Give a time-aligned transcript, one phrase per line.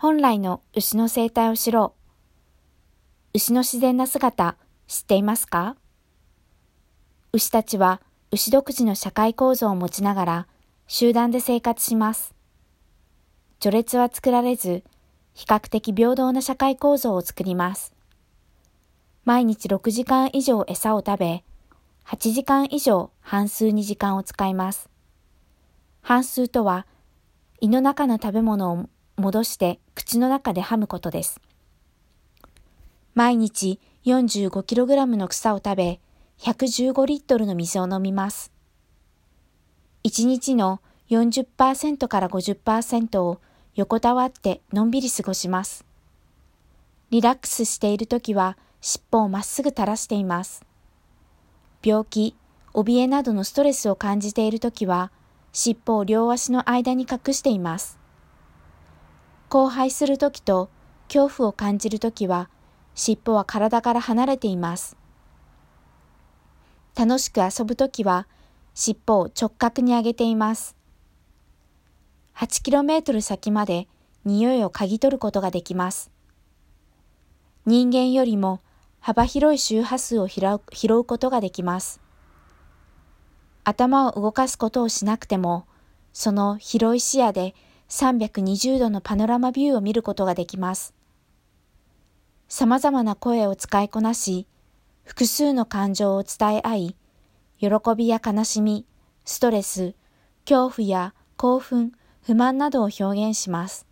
[0.00, 1.92] 本来の牛の生態を知ろ
[3.34, 3.34] う。
[3.34, 4.54] 牛の自然な姿、
[4.86, 5.74] 知っていますか？
[7.32, 8.00] 牛たちは
[8.30, 10.46] 牛独自の社会構造を持ちながら
[10.86, 12.32] 集団で生活します。
[13.58, 14.84] 序列は作られず、
[15.34, 17.92] 比較的平等な社会構造を作ります。
[19.24, 21.44] 毎日6時間以上餌を食べ、
[22.06, 24.88] 8時間以上半数に時間を使います。
[26.02, 26.86] 半数とは、
[27.60, 28.88] 胃の中の食べ物を
[29.18, 31.40] 戻して口の中で噛むことです。
[33.14, 36.00] 毎日 45kg の草を食べ、
[36.38, 38.52] 115リットルの水を飲みます。
[40.04, 43.40] 1日の40%から50%を
[43.74, 45.84] 横たわってのんびり過ごします。
[47.10, 50.64] リラックスしているときは尻尾をまっすぐ垂らしています。
[51.82, 52.36] 病気、
[52.74, 55.10] 怯えなどのストレスを感じているときは、
[55.52, 57.98] 尻尾を両足の間に隠しています。
[59.50, 60.70] 荒廃するときと
[61.08, 62.50] 恐怖を感じるときは、
[62.94, 64.96] 尻尾は体から離れています。
[66.96, 68.26] 楽しく遊ぶときは、
[68.74, 70.76] 尻尾を直角に上げています。
[72.34, 73.88] 8km 先まで
[74.24, 76.10] 匂いを嗅ぎ取ることができます。
[77.66, 78.60] 人間よりも
[79.00, 82.00] 幅広い周波数を拾う拾うことができます。
[83.64, 85.66] 頭を動かすことをしなくても、
[86.12, 87.54] その広い視野で
[87.88, 90.94] 320度のパノラマビューを見ることができます。
[92.48, 94.46] 様々な声を使いこなし、
[95.04, 96.96] 複数の感情を伝え合い、
[97.58, 98.86] 喜びや悲しみ、
[99.24, 99.94] ストレス、
[100.44, 103.86] 恐怖や興奮、不満などを表現します。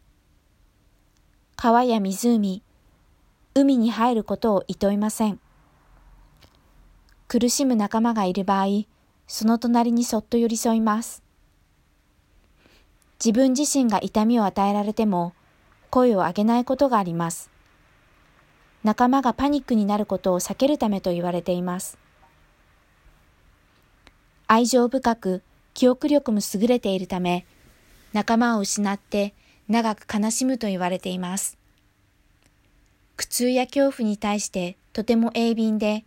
[1.56, 2.62] 川や湖、
[3.55, 5.41] 海に入ることを厭いません。
[7.28, 8.84] 苦しむ仲間がいる場合、
[9.27, 11.26] その隣にそっと寄り添います。
[13.19, 15.33] 自分自身が痛みを与えられても、
[15.91, 17.50] 声を上げないことがあります。
[18.84, 21.98] 仲間がパニックになることを避けるためと言われています。
[24.46, 25.42] 愛情深く、
[25.74, 27.46] 記憶力も優れているため、
[28.13, 29.35] 仲間を失って
[29.68, 31.58] 長く悲しむと言われています。
[33.17, 36.05] 苦痛や恐怖に対してとても鋭敏で、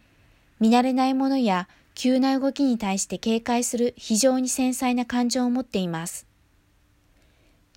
[0.59, 6.28] 見慣れないものや急な動きに対して警戒する非常に繊細な感情を持っています。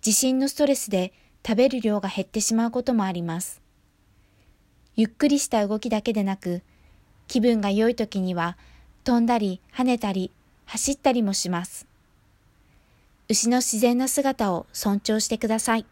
[0.03, 1.13] 地震のストレスで
[1.47, 3.61] 食べる量が減ってしまうこともあります。
[4.97, 6.61] ゆっくりした動きだけでなく、
[7.29, 8.57] 気分が良い時には
[9.05, 10.29] 飛んだり跳ねたり
[10.65, 11.87] 走ったりもします。
[13.29, 15.85] 牛の自然な姿を尊重してください。